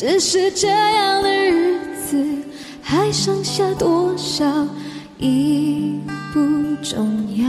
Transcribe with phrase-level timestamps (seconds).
[0.00, 2.16] 只是这样的日子
[2.80, 4.66] 还剩下多少
[5.18, 6.00] 已
[6.32, 6.40] 不
[6.82, 7.46] 重要。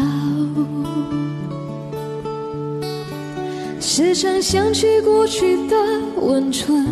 [3.79, 5.77] 时常想起过去的
[6.17, 6.85] 温存，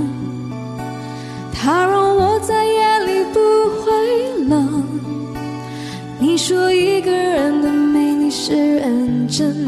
[1.52, 3.40] 它让我在夜里不
[3.82, 4.82] 会冷。
[6.20, 9.68] 你说一个人的美丽是认真，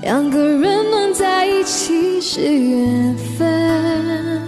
[0.00, 4.47] 两个人能在一起是缘分。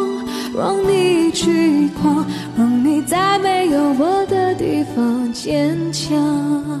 [0.55, 2.25] 让你去狂，
[2.57, 6.80] 让你在没有我的地方坚强。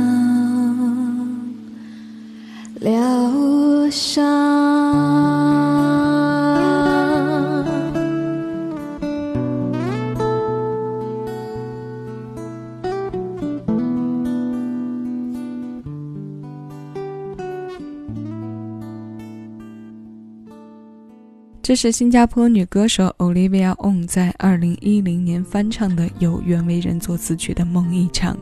[21.71, 28.35] 这是新加坡女歌手 Olivia Ong 在二零一零年翻唱的由袁惟仁作词曲的《梦一场》。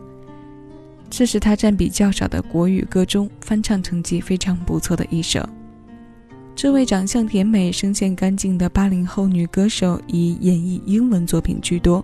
[1.12, 5.48] 这是她占比较少的国语歌中翻唱成绩非常不错的一首。
[6.56, 12.04] 这位长相甜美、声线干净的八零后女歌手以演绎英文作品居多，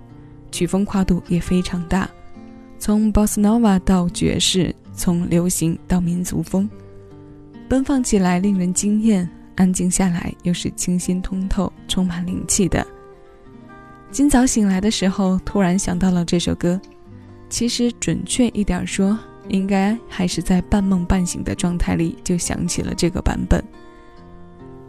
[0.51, 2.07] 曲风跨度也非常大，
[2.77, 6.69] 从 Bossa Nova 到爵士，从流行到民族风，
[7.67, 12.85] 奔放起来令人惊艳，安静下来又是清新通透、充满灵气的。
[14.11, 16.79] 今早醒来的时候，突然想到了这首歌。
[17.49, 19.17] 其实准确一点说，
[19.49, 23.63] 应该还是在半梦半醒的状态里就想起了这个版本。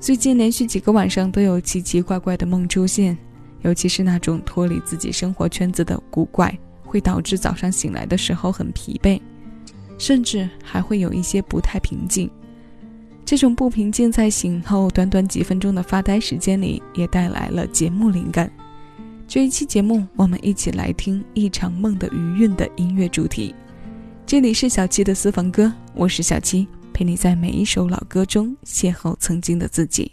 [0.01, 3.17] 最近连续几个晚上都有奇奇怪怪的梦出现，
[3.63, 9.21] 尤其是那种脱离自己生活圈子的古怪，会导致早上醒来的时候很疲惫。
[9.99, 12.31] 甚至还会有一些不太平静。
[13.27, 18.49] 这种不平静在醒后短短几分钟的发呆时间里，也带来了节目灵感。
[19.27, 23.53] 这一期节目，我们一起来听一场梦的余韵的音乐主题。
[24.25, 30.13] 这里是小七的私房歌，我是小七，陪你在每一首老歌中邂逅曾经的自己。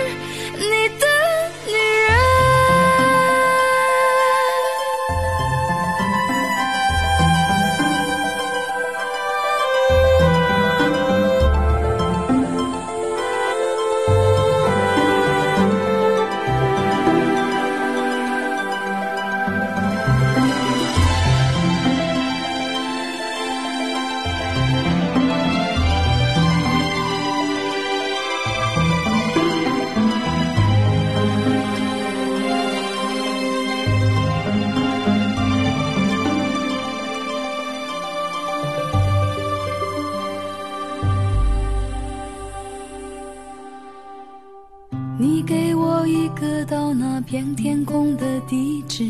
[47.31, 49.05] 片天空的地址，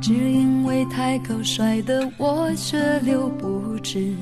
[0.00, 4.12] 只因为太高，摔得我血流不止。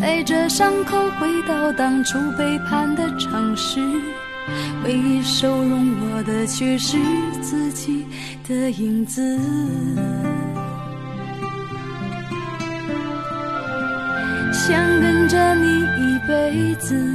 [0.00, 3.80] 带着伤口回到当初背叛的城市，
[4.82, 6.96] 唯一收容我的却是
[7.42, 8.06] 自己
[8.48, 9.38] 的影子。
[14.54, 17.14] 想跟着你一辈子，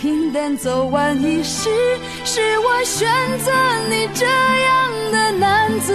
[0.00, 1.68] 平淡走完一世，
[2.24, 3.06] 是我选
[3.40, 3.52] 择
[3.90, 5.94] 你这样的男子。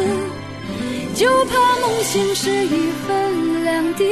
[1.16, 4.06] 就怕梦醒时一分两地，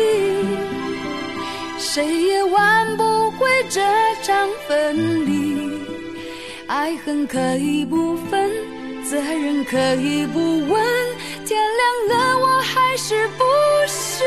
[1.77, 3.81] 谁也挽不回这
[4.23, 5.79] 场分离。
[6.65, 8.49] 爱恨可以不分，
[9.07, 10.83] 责任可以不问，
[11.45, 13.43] 天亮了我还是不
[13.87, 14.23] 是？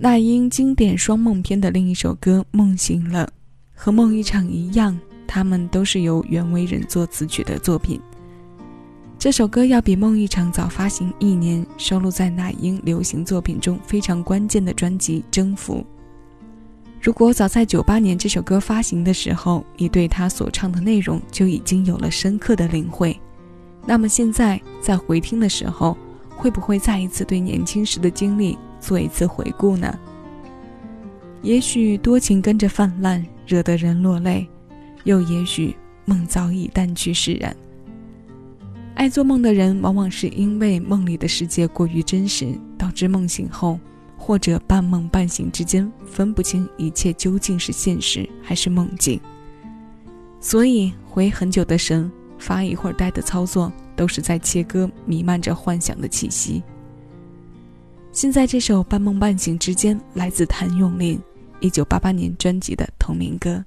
[0.00, 3.26] 那英经典双梦篇的另一首歌《梦醒了》，
[3.74, 8.00] 和梦一场一样，它们都是由袁惟仁作词曲的作品。
[9.18, 15.78] 这首歌要比《梦一场》早发行一年，收录在那英流行作品中非常关键的专辑《征服》。
[17.02, 23.20] 如果早在九八年这首歌发行的时候，你对他所唱的内容就已经有了深刻的领会，
[23.84, 25.98] 那么现在在回听的时候，
[26.36, 28.56] 会不会再一次对年轻时的经历？
[28.80, 29.98] 做一次回顾呢？
[31.42, 34.46] 也许多情跟着泛滥，惹得人落泪；
[35.04, 37.54] 又也许梦早已淡去释然。
[38.94, 43.78] 爱做梦的人，往往是因为梦里的世界过于真实，导致梦醒后
[44.16, 49.20] 或者半梦半醒之间分不清一切究竟是现实还是梦境。
[50.40, 56.62] 所以回很久的神，发一会儿呆的操作，都是在切割弥漫着幻想的气息。
[58.20, 61.20] 现在这首《半梦半醒之间》来自谭咏麟，
[61.60, 63.64] 一九八八年专辑的同名歌。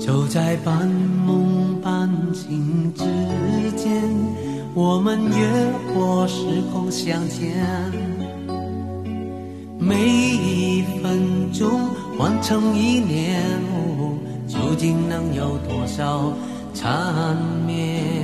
[0.00, 0.88] 就在半
[4.94, 7.56] 我们越过时空相见，
[9.78, 13.42] 每一分钟换成一年，
[14.46, 16.30] 究竟能有多少
[16.74, 17.34] 缠
[17.66, 18.21] 绵？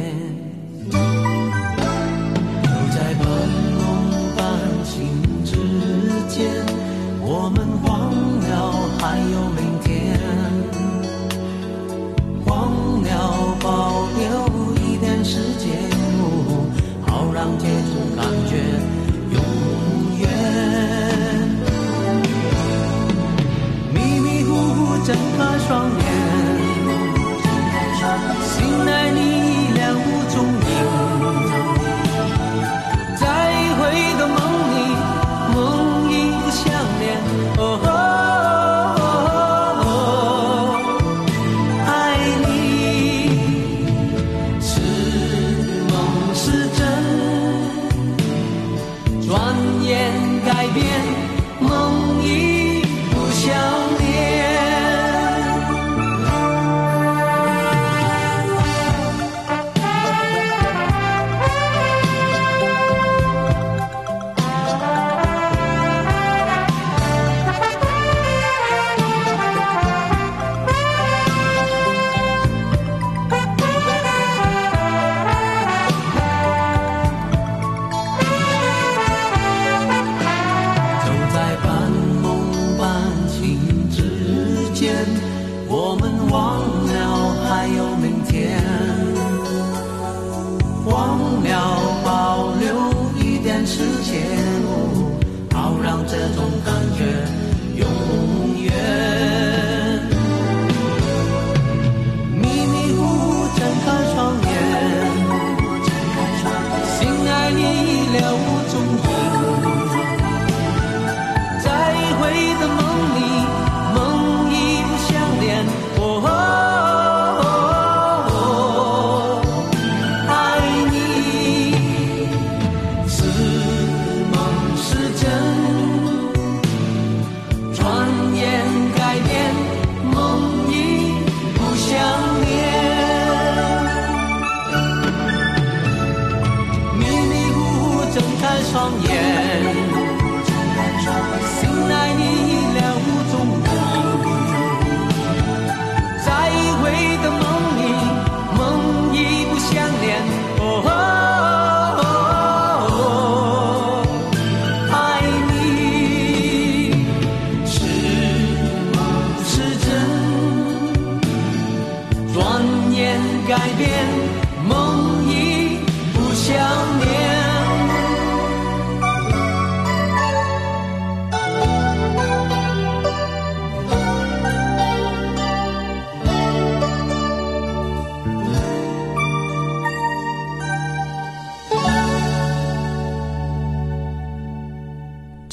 [138.79, 139.88] 双眼。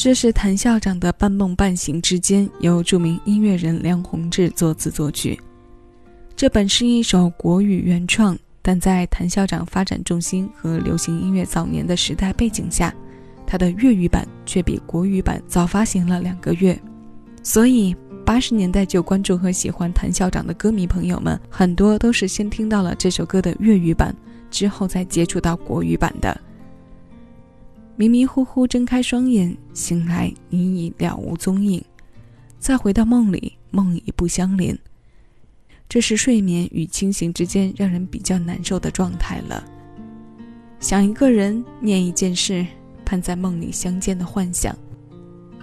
[0.05, 5.35] 这是谭校长的《半梦半醒之间》，由著名音乐人梁鸿志作词作曲。
[6.35, 12.93] 这本是一首国语原创，但在谭校长发展重心和流行音乐早年的时代背景下，
[13.47, 16.79] 他的粤语版却比国语版早发行了两个月，
[17.41, 24.15] 所以八十年代就关注和喜欢谭校长的歌迷朋友们，很多都是先听到了这首歌的粤语版，
[24.51, 26.39] 之后再接触到国语版的。
[27.97, 31.81] 迷迷糊糊睁开双眼，醒来你已了无踪影，
[32.59, 34.77] 再回到梦里，梦已不相连。
[35.87, 39.63] 这是睡眠与清醒之间让人比较难受的状态了。
[40.79, 42.65] 想一个人，念一件事，
[43.05, 44.77] 盼在梦里相见的幻想，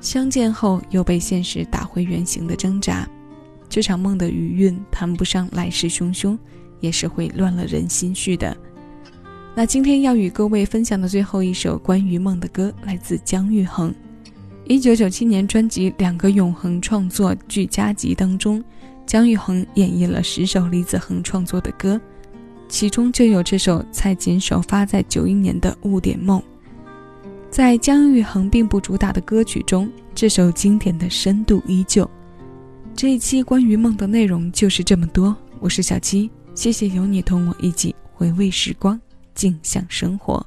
[0.00, 3.06] 相见后又被现实打回原形的挣扎，
[3.68, 6.38] 这场梦的余韵谈不上来势汹汹，
[6.80, 8.56] 也是会乱了人心绪的。
[9.54, 13.94] 那今天要与各位分享的最后一首关于梦的歌，来自姜育恒，
[14.64, 18.64] 一九九七年专辑《两个永恒》创作俱佳集当中。
[19.04, 22.00] 姜育恒演绎了十首李子恒创作的歌，
[22.66, 26.40] 其中就有这首蔡琴首发在九一年的《误点梦》。
[27.50, 32.08] 在姜育恒并不主打的歌曲中，这首经典的深度依旧。
[32.94, 35.36] 这一期关于梦的内容就是这么多。
[35.60, 38.98] 我是小七，谢谢有你同我一起回味时光，
[39.34, 40.46] 静享生活。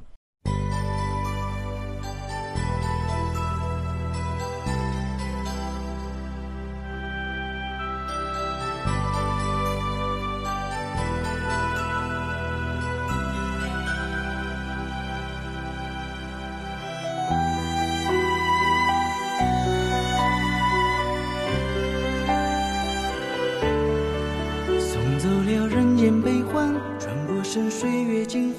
[24.95, 28.54] 送走了人间悲欢转过身岁月静好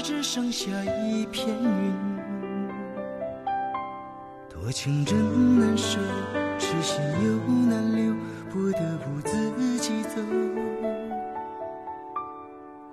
[0.00, 0.70] 只剩下
[1.04, 1.92] 一片云，
[4.48, 5.98] 多情真难舍，
[6.58, 7.36] 痴心又
[7.68, 8.14] 难留，
[8.50, 10.22] 不得不自己走。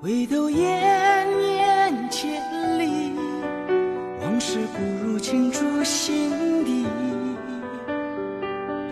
[0.02, 2.42] 回头延年千
[2.80, 3.14] 里，
[4.22, 6.86] 往事不如清楚心底。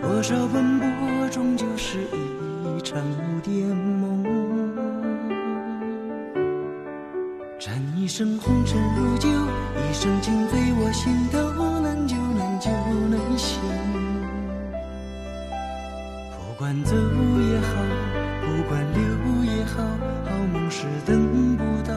[0.01, 1.99] 多少奔波，终究是
[2.77, 4.32] 一场无点梦。
[8.03, 11.39] 一生红尘如酒，一生情在我心头，
[11.79, 12.69] 难救难救
[13.07, 13.61] 难醒。
[16.35, 17.71] 不管走也好，
[18.41, 18.99] 不管留
[19.45, 19.81] 也好，
[20.25, 21.95] 好梦是等不到。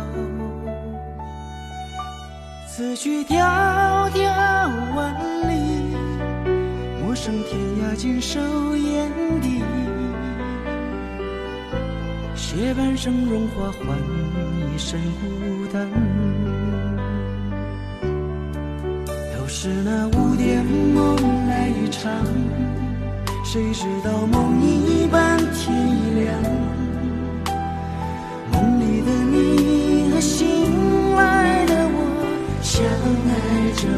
[2.69, 5.13] 此去迢迢万
[5.49, 5.91] 里，
[7.03, 9.11] 陌生天涯尽收眼
[9.43, 9.61] 底。
[12.37, 13.99] 写半生荣华换
[14.77, 15.89] 一身孤单，
[19.33, 21.17] 都是那五点梦
[21.49, 22.13] 来一场，
[23.43, 26.37] 谁知道梦一般天已亮。
[28.53, 30.37] 梦里的你和醒
[31.17, 31.99] 来的我，
[32.61, 33.33] 相爱
[33.77, 33.89] 着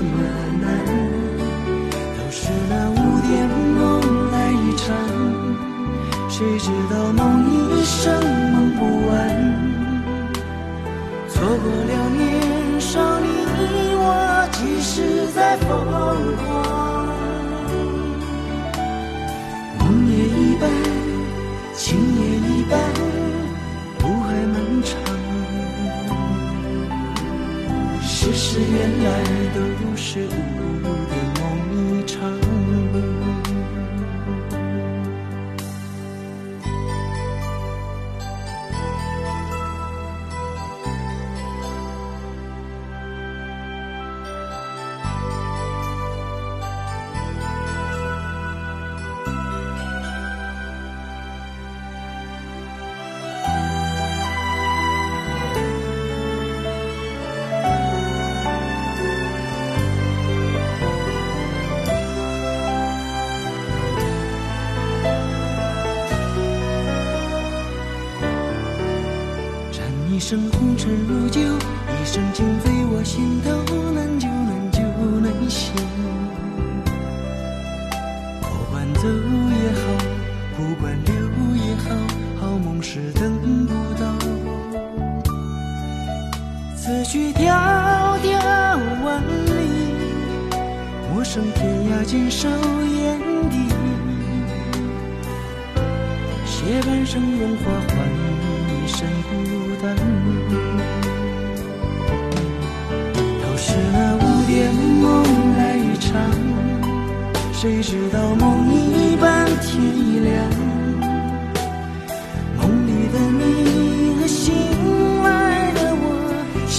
[70.29, 73.49] 一生红尘如酒，一生情在我心头，
[73.95, 74.79] 难救难救
[75.23, 75.73] 难醒。
[78.43, 79.81] 不管走也好，
[80.55, 81.15] 不管留
[81.57, 81.97] 也好，
[82.43, 83.33] 好梦是等
[83.67, 84.05] 不到。
[86.77, 87.41] 此去迢
[88.21, 88.29] 迢
[89.03, 89.95] 万里，
[91.11, 93.68] 陌生天涯尽收眼底。
[96.69, 97.97] 夜半生荣华，换
[98.69, 99.33] 一身孤
[99.83, 99.97] 单。
[103.41, 105.07] 都是那五点梦
[105.57, 106.13] 来一场，
[107.55, 110.31] 谁知道梦一般天一亮。
[112.59, 113.41] 梦里的你
[114.21, 114.53] 和醒
[115.23, 116.05] 来的我，
[116.69, 116.79] 相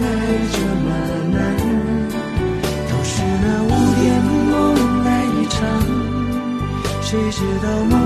[0.00, 0.04] 爱
[0.54, 0.88] 这么
[1.36, 1.36] 难。
[2.88, 3.12] 都是
[3.44, 3.68] 那五
[4.00, 4.04] 点
[4.50, 4.54] 梦
[5.04, 5.60] 来一场，
[7.02, 8.05] 谁知道梦。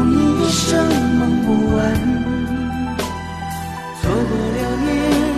[4.00, 4.88] 错过了年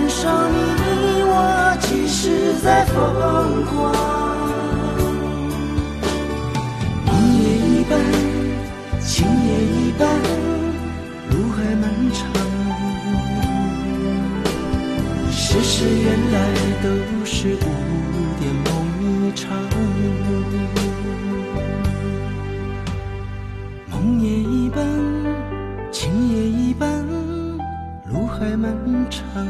[0.08, 0.54] 少你
[1.24, 1.30] 我，
[1.80, 2.94] 几时在疯
[3.66, 3.72] 狂？
[7.06, 7.10] 梦
[7.42, 7.92] 也一般，
[9.00, 10.00] 情也一般，
[11.30, 12.20] 路还漫长。
[15.30, 16.36] 世事原来
[16.82, 16.86] 都
[17.24, 17.56] 是
[28.42, 28.74] 快漫
[29.08, 29.46] 长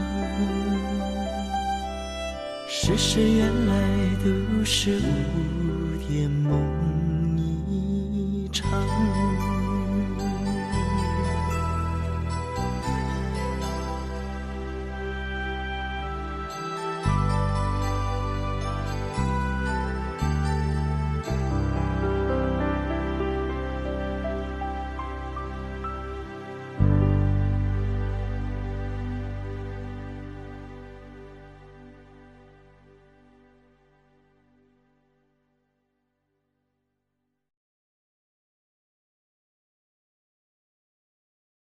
[2.69, 3.75] 世事原来
[4.23, 6.61] 都是蝴蝶梦
[7.71, 8.71] 一场。